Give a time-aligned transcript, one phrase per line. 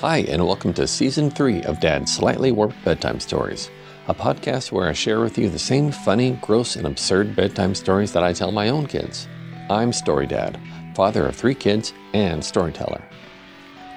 [0.00, 3.68] Hi, and welcome to Season 3 of Dad's Slightly Warped Bedtime Stories,
[4.08, 8.10] a podcast where I share with you the same funny, gross, and absurd bedtime stories
[8.14, 9.28] that I tell my own kids.
[9.68, 10.58] I'm Story Dad,
[10.94, 13.02] father of three kids and storyteller.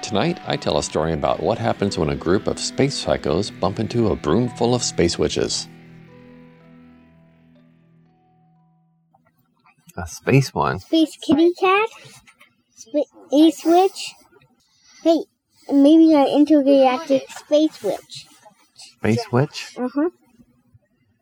[0.02, 3.80] Tonight, I tell a story about what happens when a group of space psychos bump
[3.80, 5.68] into a broom full of space witches.
[9.96, 10.80] A space one?
[10.80, 11.88] Space kitty cat?
[12.76, 14.12] Space witch?
[15.02, 15.20] Hey,
[15.72, 18.26] maybe an intergalactic space witch.
[18.74, 19.74] Space witch?
[19.78, 20.10] Uh huh.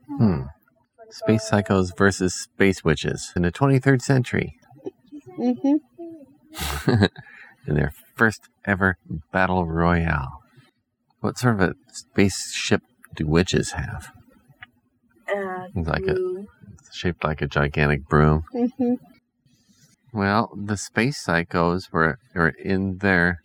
[0.09, 0.43] Hmm.
[1.11, 4.57] Space psychos versus space witches in the 23rd century.
[5.39, 6.93] Mm hmm.
[7.67, 8.97] in their first ever
[9.33, 10.43] battle royale.
[11.21, 12.83] What sort of a spaceship
[13.15, 14.11] do witches have?
[15.29, 16.17] Uh, It's like a
[16.79, 18.45] it's shaped like a gigantic broom.
[18.55, 18.95] Mm hmm.
[20.13, 23.41] Well, the space psychos were were in their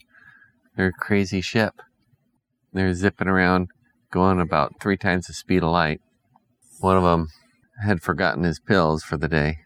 [0.77, 1.81] their crazy ship.
[2.71, 3.69] They're zipping around,
[4.11, 5.99] going about three times the speed of light.
[6.79, 7.27] One of them
[7.83, 9.57] had forgotten his pills for the day,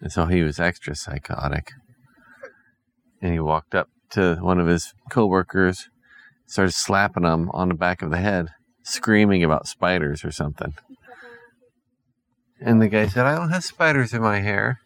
[0.00, 1.72] and so he was extra psychotic.
[3.20, 5.88] And he walked up to one of his coworkers,
[6.46, 8.48] started slapping him on the back of the head,
[8.84, 10.74] screaming about spiders or something.
[12.60, 14.80] And the guy said, "I don't have spiders in my hair."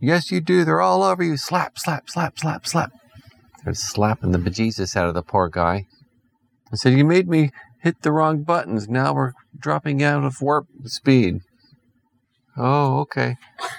[0.00, 0.64] Yes, you do.
[0.64, 1.36] They're all over you.
[1.36, 2.92] Slap, slap, slap, slap, slap.
[3.64, 5.86] They're slapping the bejesus out of the poor guy.
[6.72, 8.88] I said, You made me hit the wrong buttons.
[8.88, 11.40] Now we're dropping out of warp speed.
[12.56, 13.36] Oh, okay.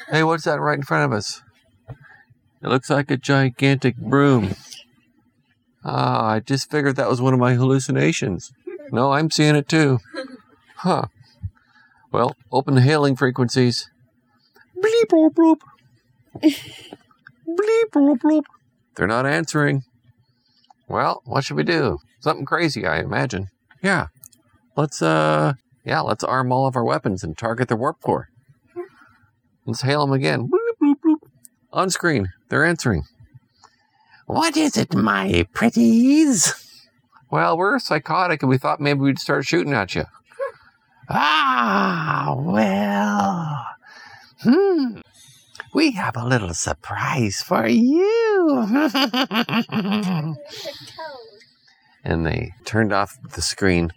[0.09, 1.41] Hey, what's that right in front of us?
[2.61, 4.55] It looks like a gigantic broom.
[5.83, 8.51] Ah, I just figured that was one of my hallucinations.
[8.91, 9.99] No, I'm seeing it too.
[10.77, 11.05] Huh.
[12.11, 13.89] Well, open the hailing frequencies.
[14.75, 15.59] Bleep, bloop, bloop.
[17.47, 18.43] Bleep, bloop, bloop.
[18.97, 19.83] They're not answering.
[20.87, 21.99] Well, what should we do?
[22.19, 23.49] Something crazy, I imagine.
[23.83, 24.07] Yeah.
[24.75, 25.53] Let's, uh,
[25.85, 28.29] yeah, let's arm all of our weapons and target their warp core.
[29.65, 30.49] Let's hail them again.
[31.71, 33.03] On screen, they're answering.
[34.25, 36.53] What is it, my pretties?
[37.29, 40.05] Well, we're psychotic and we thought maybe we'd start shooting at you.
[41.09, 43.67] Ah, well.
[44.41, 45.01] Hmm.
[45.77, 48.65] We have a little surprise for you.
[52.03, 53.91] and they turned off the screen,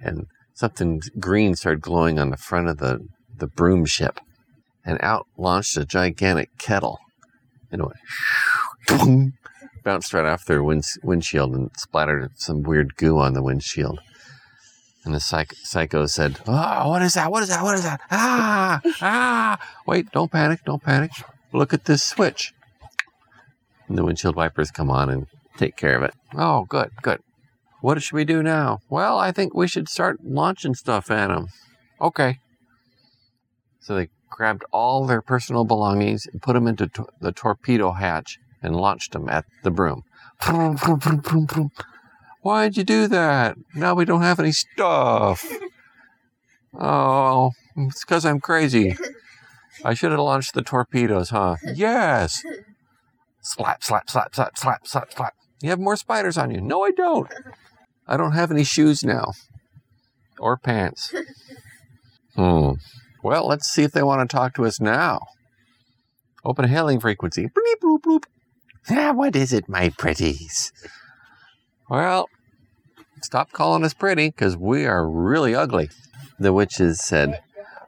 [0.00, 4.20] and something green started glowing on the front of the, the broom ship.
[4.84, 7.00] And out launched a gigantic kettle.
[7.72, 7.88] And it
[8.88, 9.32] went
[9.82, 13.98] bounced right off their wind, windshield and splattered some weird goo on the windshield.
[15.06, 17.30] And the psych- psycho said, Oh, what is that?
[17.30, 17.62] What is that?
[17.62, 18.00] What is that?
[18.10, 19.58] Ah, ah.
[19.86, 20.64] Wait, don't panic.
[20.66, 21.12] Don't panic.
[21.52, 22.52] Look at this switch.
[23.88, 26.12] And the windshield wipers come on and take care of it.
[26.34, 27.20] Oh, good, good.
[27.82, 28.80] What should we do now?
[28.90, 31.46] Well, I think we should start launching stuff at them.
[32.00, 32.40] Okay.
[33.80, 38.38] So they grabbed all their personal belongings and put them into to- the torpedo hatch
[38.60, 40.02] and launched them at the broom.
[42.46, 43.56] Why'd you do that?
[43.74, 45.44] Now we don't have any stuff.
[46.78, 48.96] Oh, it's because I'm crazy.
[49.84, 51.56] I should have launched the torpedoes, huh?
[51.74, 52.44] Yes.
[53.40, 55.34] Slap, slap, slap, slap, slap, slap, slap.
[55.60, 56.60] You have more spiders on you.
[56.60, 57.28] No, I don't.
[58.06, 59.32] I don't have any shoes now.
[60.38, 61.12] Or pants.
[62.36, 62.74] Hmm.
[63.24, 65.18] Well, let's see if they want to talk to us now.
[66.44, 67.46] Open hailing frequency.
[67.48, 68.24] Bleep, bloop, bloop.
[68.88, 70.70] Ah, what is it, my pretties?
[71.90, 72.28] Well,
[73.22, 75.88] stop calling us pretty, because we are really ugly.
[76.38, 77.40] The witches said,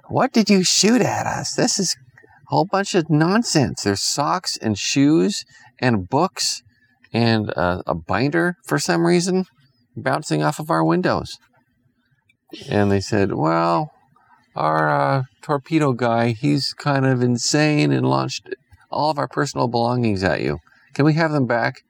[0.09, 1.55] What did you shoot at us?
[1.55, 1.97] This is
[2.47, 3.83] a whole bunch of nonsense.
[3.83, 5.45] There's socks and shoes
[5.79, 6.63] and books
[7.13, 9.45] and uh, a binder for some reason
[9.97, 11.39] bouncing off of our windows.
[12.69, 13.91] And they said, Well,
[14.57, 18.49] our uh, torpedo guy, he's kind of insane and launched
[18.91, 20.59] all of our personal belongings at you.
[20.95, 21.83] Can we have them back?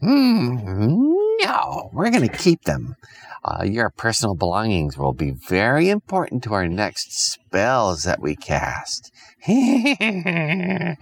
[0.00, 1.14] Hmm,
[1.44, 2.96] no, we're going to keep them.
[3.44, 9.12] Uh, your personal belongings will be very important to our next spells that we cast.
[9.46, 10.96] Good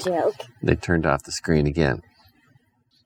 [0.00, 0.36] joke.
[0.62, 2.02] They turned off the screen again.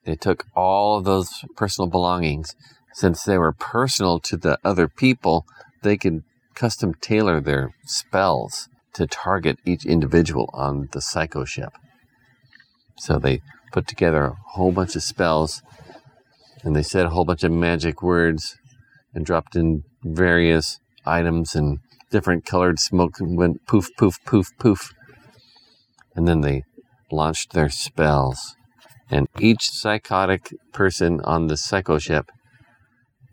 [0.05, 2.55] They took all of those personal belongings.
[2.93, 5.47] Since they were personal to the other people,
[5.83, 6.23] they could
[6.55, 11.73] custom tailor their spells to target each individual on the psycho ship.
[12.99, 13.41] So they
[13.73, 15.63] put together a whole bunch of spells
[16.67, 18.59] and they said a whole bunch of magic words
[19.15, 21.79] and dropped in various items and
[22.11, 24.93] different colored smoke and went poof, poof, poof, poof.
[26.17, 26.65] And then they
[27.13, 28.57] launched their spells.
[29.09, 32.33] And each psychotic person on the psycho ship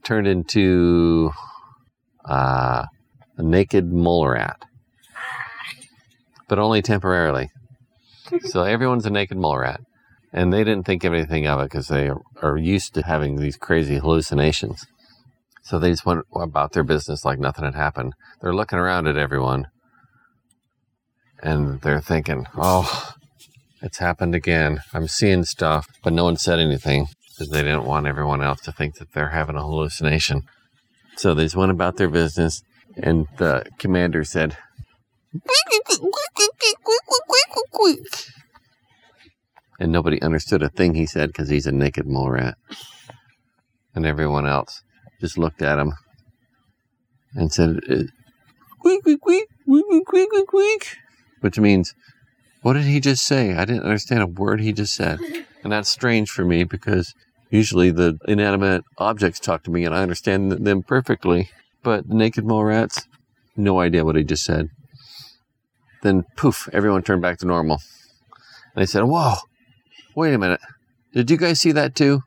[0.03, 1.31] turned into
[2.29, 2.85] uh,
[3.37, 4.63] a naked mole rat,
[6.47, 7.49] but only temporarily.
[8.41, 9.81] so everyone's a naked mole rat.
[10.33, 12.09] And they didn't think anything of it because they
[12.41, 14.85] are used to having these crazy hallucinations.
[15.61, 18.13] So they just went about their business like nothing had happened.
[18.41, 19.67] They're looking around at everyone
[21.43, 23.13] and they're thinking, oh,
[23.81, 24.79] it's happened again.
[24.93, 25.87] I'm seeing stuff.
[26.03, 29.29] But no one said anything because they didn't want everyone else to think that they're
[29.29, 30.43] having a hallucination.
[31.17, 32.63] So they just went about their business,
[32.97, 34.57] and the commander said,
[39.79, 42.57] and nobody understood a thing he said because he's a naked mole rat.
[43.95, 44.81] And everyone else
[45.19, 45.93] just looked at him
[47.35, 48.03] and said, uh,
[48.79, 50.97] "Squeak, squeak, squeak, squeak, squeak, squeak, squeak,"
[51.41, 51.93] which means,
[52.61, 53.53] "What did he just say?
[53.53, 55.19] I didn't understand a word he just said."
[55.63, 57.13] And that's strange for me because
[57.49, 61.49] usually the inanimate objects talk to me and I understand them perfectly.
[61.83, 63.07] But naked mole rats,
[63.55, 64.69] no idea what he just said.
[66.01, 67.81] Then poof, everyone turned back to normal.
[68.75, 69.35] And I said, Whoa,
[70.15, 70.61] wait a minute.
[71.13, 72.21] Did you guys see that too?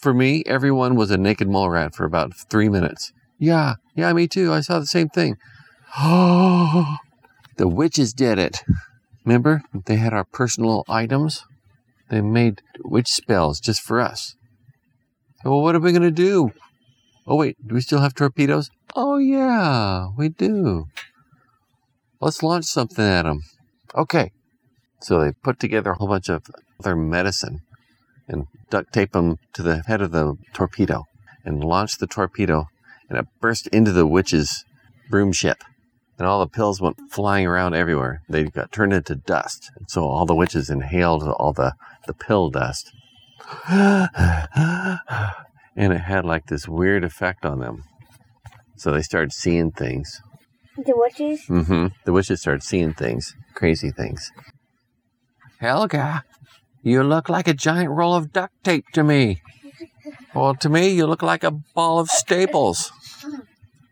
[0.00, 3.12] For me, everyone was a naked mole rat for about three minutes.
[3.38, 4.52] Yeah, yeah, me too.
[4.52, 5.36] I saw the same thing.
[5.98, 6.96] Oh,
[7.56, 8.62] the witches did it.
[9.24, 9.62] Remember?
[9.86, 11.44] They had our personal items.
[12.10, 14.36] They made witch spells just for us.
[15.44, 16.52] Well, what are we going to do?
[17.26, 18.70] Oh, wait, do we still have torpedoes?
[18.94, 20.86] Oh, yeah, we do.
[22.20, 23.40] Let's launch something at them.
[23.94, 24.30] Okay.
[25.00, 26.42] So they put together a whole bunch of
[26.80, 27.60] their medicine
[28.28, 31.04] and duct tape them to the head of the torpedo
[31.44, 32.66] and launched the torpedo
[33.08, 34.64] and it burst into the witch's
[35.10, 35.62] broom ship.
[36.18, 38.22] And all the pills went flying around everywhere.
[38.28, 39.70] They got turned into dust.
[39.76, 41.74] And so all the witches inhaled all the,
[42.06, 42.92] the pill dust.
[43.68, 44.08] and
[45.76, 47.84] it had like this weird effect on them.
[48.76, 50.20] So they started seeing things.
[50.76, 51.46] The witches?
[51.48, 51.86] Mm-hmm.
[52.04, 54.32] The witches started seeing things, crazy things.
[55.60, 56.24] Helga,
[56.84, 59.40] you look like a giant roll of duct tape to me.
[60.34, 62.92] Well, to me, you look like a ball of staples.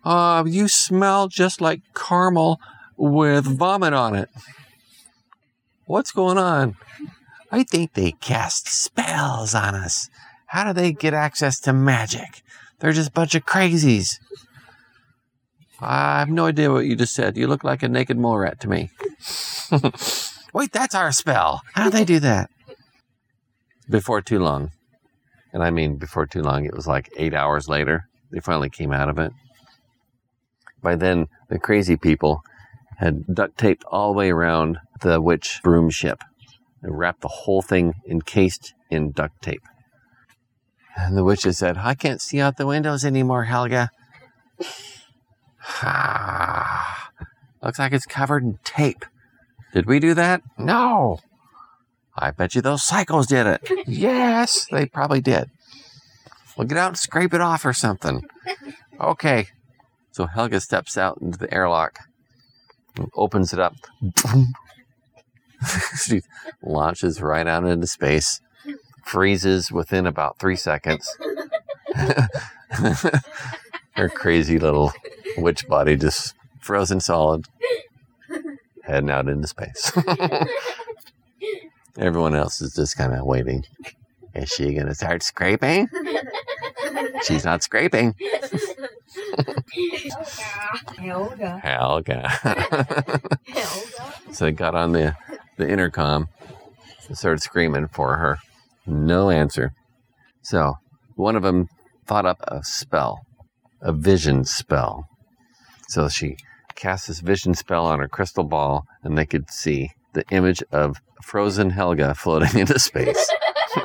[0.04, 2.60] Uh, you smell just like caramel
[2.96, 4.28] with vomit on it.
[5.86, 6.76] What's going on?
[7.50, 10.10] I think they cast spells on us.
[10.46, 12.42] How do they get access to magic?
[12.80, 14.18] They're just a bunch of crazies.
[15.80, 17.38] I have no idea what you just said.
[17.38, 18.90] You look like a naked mole rat to me.
[20.52, 21.62] Wait, that's our spell.
[21.72, 22.50] How do they do that?
[23.88, 24.72] Before too long.
[25.52, 28.08] And I mean, before too long, it was like eight hours later.
[28.30, 29.32] They finally came out of it.
[30.82, 32.42] By then, the crazy people
[32.96, 36.22] had duct taped all the way around the witch broom ship
[36.82, 39.62] and wrapped the whole thing encased in duct tape.
[40.96, 43.90] And the witches said, I can't see out the windows anymore, Helga.
[45.80, 47.10] Ah,
[47.62, 49.04] looks like it's covered in tape.
[49.72, 50.42] Did we do that?
[50.58, 51.20] No.
[52.16, 53.86] I bet you those psychos did it.
[53.86, 55.50] yes, they probably did.
[56.56, 58.28] Well, get out and scrape it off or something.
[59.00, 59.48] Okay.
[60.10, 61.98] So Helga steps out into the airlock,
[63.14, 63.74] opens it up.
[66.04, 66.20] she
[66.62, 68.40] launches right out into space,
[69.04, 71.08] freezes within about three seconds.
[73.92, 74.92] Her crazy little
[75.38, 77.46] witch body just frozen solid,
[78.84, 79.92] heading out into space.
[81.98, 83.64] Everyone else is just kind of waiting.
[84.34, 85.88] Is she going to start scraping?
[87.24, 88.14] She's not scraping.
[90.98, 91.58] Helga.
[91.58, 92.28] Helga.
[92.28, 93.36] Helga.
[94.32, 95.14] so they got on the,
[95.58, 96.28] the intercom
[97.08, 98.38] and started screaming for her.
[98.86, 99.74] No answer.
[100.42, 100.74] So
[101.16, 101.68] one of them
[102.06, 103.20] thought up a spell,
[103.82, 105.06] a vision spell.
[105.88, 106.36] So she
[106.74, 111.00] cast this vision spell on her crystal ball, and they could see the image of
[111.22, 113.30] frozen Helga floating into space.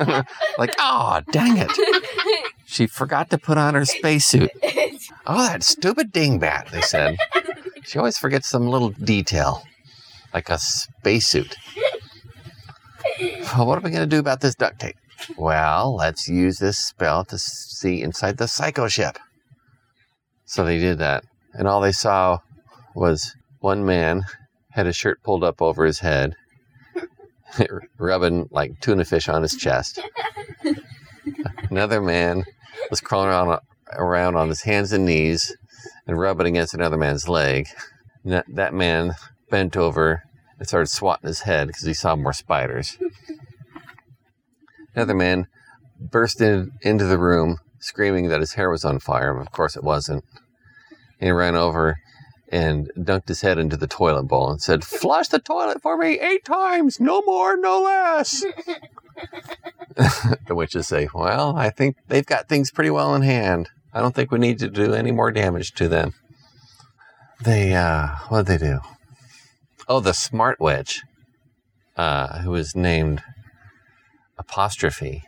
[0.58, 1.70] like, oh, dang it.
[2.70, 4.50] She forgot to put on her spacesuit.
[5.30, 7.18] Oh, that stupid dingbat, they said.
[7.84, 9.62] She always forgets some little detail,
[10.32, 11.54] like a spacesuit.
[13.20, 14.96] Well, what are we going to do about this duct tape?
[15.36, 19.18] Well, let's use this spell to see inside the psycho ship.
[20.46, 21.24] So they did that.
[21.52, 22.38] And all they saw
[22.94, 24.24] was one man
[24.78, 26.36] had his shirt pulled up over his head,
[27.98, 30.00] rubbing like tuna fish on his chest.
[31.68, 32.44] Another man
[32.88, 33.58] was crawling around,
[33.94, 35.52] around on his hands and knees
[36.06, 37.66] and rubbing against another man's leg.
[38.24, 39.16] That, that man
[39.50, 40.22] bent over
[40.60, 42.98] and started swatting his head because he saw more spiders.
[44.94, 45.48] Another man
[45.98, 49.36] burst in, into the room screaming that his hair was on fire.
[49.40, 50.24] Of course, it wasn't.
[51.18, 51.98] He ran over
[52.50, 56.18] and dunked his head into the toilet bowl and said, Flush the toilet for me
[56.18, 58.44] eight times, no more, no less.
[60.46, 63.68] the witches say, Well, I think they've got things pretty well in hand.
[63.92, 66.14] I don't think we need to do any more damage to them.
[67.42, 68.80] They, uh, what did they do?
[69.86, 71.02] Oh, the smart witch,
[71.96, 73.22] uh, who was named
[74.36, 75.22] Apostrophe.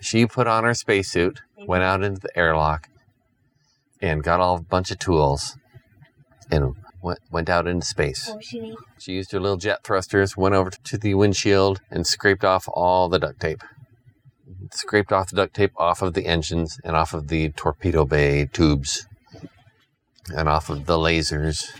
[0.00, 2.88] She put on her spacesuit, went out into the airlock,
[4.00, 5.56] and got all a bunch of tools
[6.50, 8.32] and went, went out into space.
[8.40, 8.74] She?
[8.98, 13.08] She used her little jet thrusters, went over to the windshield, and scraped off all
[13.08, 13.62] the duct tape.
[14.70, 18.46] Scraped off the duct tape off of the engines and off of the torpedo bay
[18.46, 19.06] tubes
[20.34, 21.70] and off of the lasers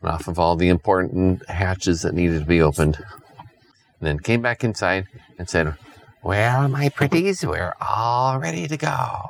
[0.00, 2.96] and off of all the important hatches that needed to be opened.
[2.96, 5.06] And then came back inside
[5.38, 5.74] and said,
[6.22, 9.28] Well, my pretties, we're all ready to go.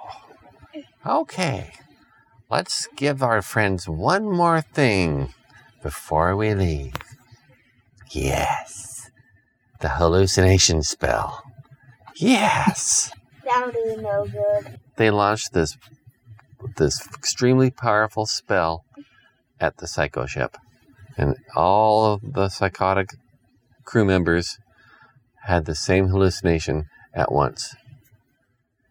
[1.04, 1.72] Okay,
[2.50, 5.32] let's give our friends one more thing
[5.82, 6.94] before we leave.
[8.10, 9.10] Yes,
[9.80, 11.42] the hallucination spell.
[12.16, 13.12] Yes.
[13.44, 14.78] That'll do no good.
[14.96, 15.76] They launched this
[16.76, 18.84] this extremely powerful spell
[19.58, 20.56] at the psycho ship,
[21.16, 23.14] and all of the psychotic
[23.84, 24.58] crew members
[25.44, 27.74] had the same hallucination at once.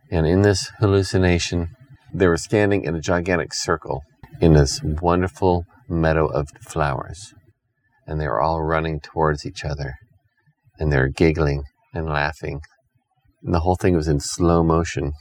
[0.10, 1.76] And in this hallucination,
[2.14, 4.02] they were standing in a gigantic circle
[4.42, 7.34] in this wonderful meadow of flowers.
[8.08, 9.96] And they were all running towards each other.
[10.80, 11.64] And they were giggling
[11.94, 12.62] and laughing.
[13.44, 15.12] And the whole thing was in slow motion.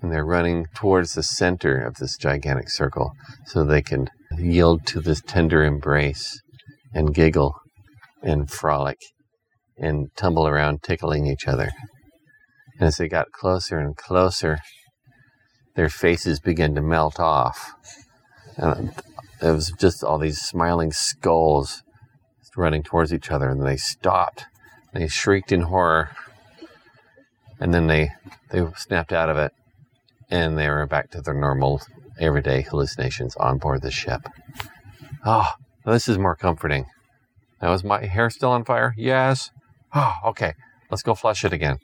[0.00, 3.12] And they're running towards the center of this gigantic circle
[3.46, 6.40] so they can yield to this tender embrace
[6.92, 7.54] and giggle
[8.22, 8.98] and frolic
[9.78, 11.70] and tumble around tickling each other.
[12.78, 14.58] And as they got closer and closer,
[15.74, 17.72] their faces began to melt off.
[18.56, 18.92] And
[19.40, 21.82] it was just all these smiling skulls
[22.56, 24.46] running towards each other, and they stopped.
[24.92, 26.10] They shrieked in horror,
[27.58, 28.10] and then they
[28.50, 29.52] they snapped out of it,
[30.30, 31.80] and they were back to their normal,
[32.20, 34.28] everyday hallucinations on board the ship.
[35.24, 35.52] Oh,
[35.86, 36.86] this is more comforting.
[37.62, 38.92] Now, is my hair still on fire?
[38.96, 39.50] Yes.
[39.94, 40.54] Oh, okay.
[40.90, 41.78] Let's go flush it again.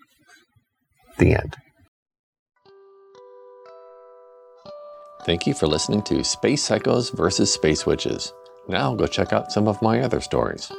[1.18, 1.56] The end.
[5.28, 8.32] Thank you for listening to Space Psychos versus Space Witches.
[8.66, 10.72] Now go check out some of my other stories.